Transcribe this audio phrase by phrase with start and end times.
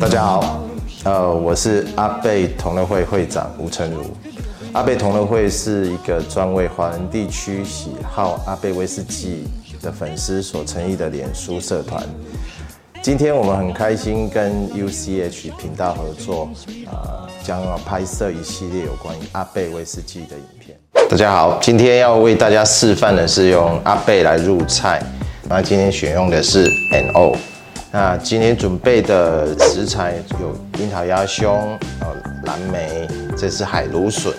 [0.00, 0.64] 大家好，
[1.04, 4.04] 呃，我是阿贝同乐会会长吴成儒。
[4.72, 9.44] 阿贝同乐会是一个专为华人地区喜好阿贝威士忌
[9.80, 12.04] 的粉丝所成立的脸书社团。
[13.02, 16.48] 今天我们很开心跟 UCH 频道合作，
[16.86, 20.76] 呃，将要拍摄一系列有关于阿贝威士忌的影片。
[21.08, 25.02] 大家好，今天要为大家示范的是用阿贝来入菜。
[25.48, 27.34] 那今天选用的是 N.O。
[27.90, 31.56] 那今天准备的食材有樱桃鸭胸、
[32.00, 32.08] 呃
[32.44, 33.08] 蓝莓，
[33.38, 34.34] 这是海芦笋，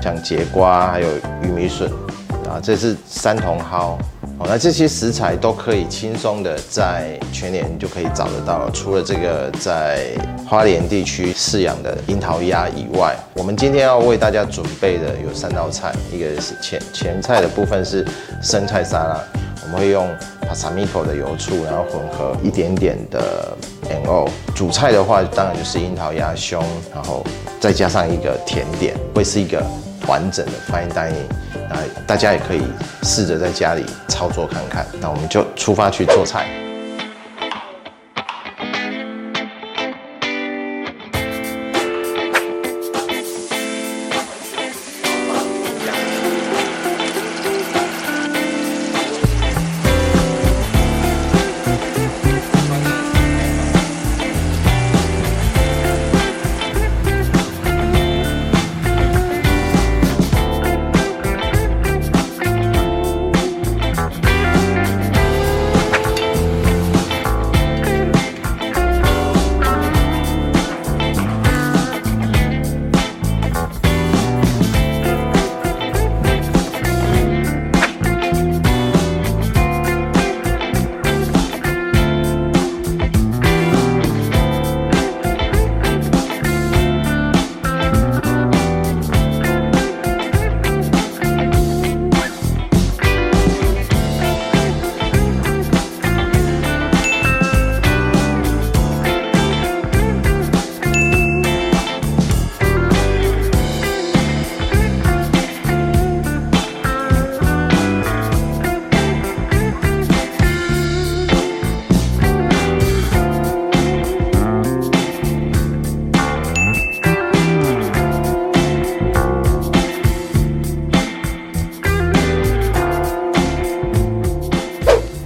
[0.00, 1.08] 像节瓜，还有
[1.42, 1.90] 玉米笋，
[2.48, 3.98] 啊，这是三茼蒿。
[4.46, 8.68] 那这些食材都可以轻松的在全年就可以找得到。
[8.70, 10.08] 除了这个在
[10.46, 18.06] 花莲地区饲养的樱桃鸭以外，我们今天要为大家准备的有三道菜，一个是前前菜的部分是
[18.42, 19.20] 生菜沙拉，
[19.64, 20.06] 我们会用
[20.46, 23.56] 帕萨米口的油醋，然后混合一点点的
[23.88, 24.28] N.O。
[24.54, 26.62] 主菜的话，当然就是樱桃鸭胸，
[26.94, 27.24] 然后
[27.60, 29.64] 再加上一个甜点，会是一个
[30.06, 31.42] 完整的 fine dining。
[32.06, 32.62] 大家也可以
[33.02, 34.86] 试着在家里操作看看。
[35.00, 36.61] 那我们就出发去做菜。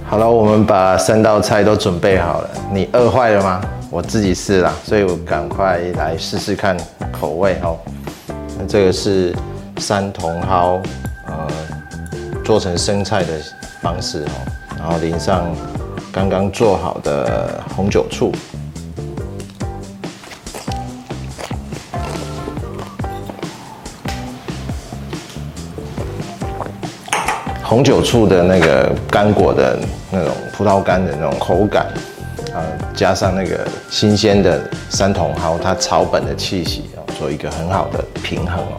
[0.09, 2.49] 好了，我们把三道菜都准备好了。
[2.71, 3.61] 你饿坏了吗？
[3.91, 6.77] 我自己是啦，所以我赶快来试试看
[7.11, 7.77] 口味哦。
[8.57, 9.35] 那这个是
[9.79, 10.81] 山茼蒿，
[11.25, 11.47] 呃，
[12.45, 13.33] 做成生菜的
[13.81, 14.31] 方式哦，
[14.77, 15.45] 然后淋上
[16.09, 18.31] 刚刚做好的红酒醋。
[27.67, 29.77] 红酒醋的那个干果的
[30.09, 31.87] 那种葡萄干的那种口感，
[32.53, 32.63] 啊，
[32.95, 34.57] 加上那个新鲜的
[34.89, 38.77] 山茼蒿，它草本的气息哦，做一个很好的平衡哦，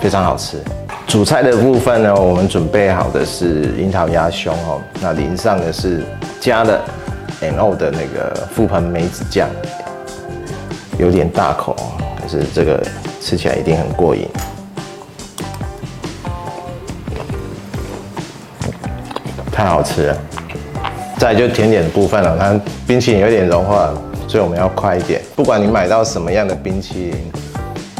[0.00, 0.58] 非常好吃。
[1.06, 6.02] 主菜的部分呢，我们准备好的是樱桃鸭胸哦，那淋上的是
[6.40, 6.80] 加了
[7.40, 9.48] N.O 的那个覆盆梅子酱，
[10.98, 11.76] 有点大口，
[12.20, 12.84] 可是这个
[13.20, 14.26] 吃起来一定很过瘾。
[19.56, 20.18] 太好吃了！
[21.16, 25.22] 再就甜点的部分了，它冰淇淋有点融化了，所以我们要快一点。
[25.34, 27.32] 不管你买到什么样的冰淇淋，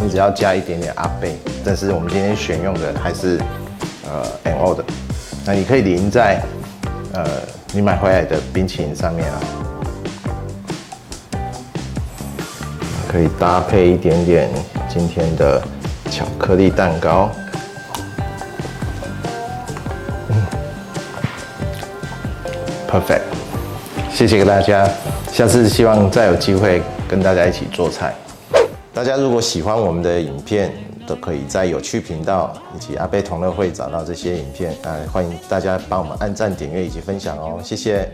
[0.03, 1.35] 你只要加一点点阿贝。
[1.65, 3.41] 但是我们今天选用的还是
[4.05, 4.85] 呃 N.O 的，
[5.47, 6.43] 那你可以淋在
[7.15, 7.25] 呃
[7.73, 9.41] 你买回来的冰淇淋上面啊，
[13.11, 14.51] 可以搭配一点点
[14.91, 15.63] 今天的
[16.11, 17.31] 巧克力蛋糕。
[22.89, 23.23] Perfect，
[24.11, 24.89] 谢谢大家，
[25.33, 28.15] 下次希望再有机会跟大家一起做菜。
[28.95, 30.73] 大家如果喜欢我们的影片，
[31.07, 34.73] 都可以在有趣频道以及阿贝同乐会找到这些影片。
[34.85, 38.09] 啊，欢迎大家帮我们按赞、点阅以及分享哦，谢谢。